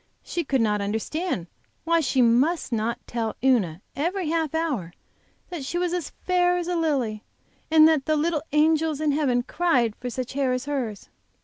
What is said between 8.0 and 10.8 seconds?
the little angels in heaven cried for such hair as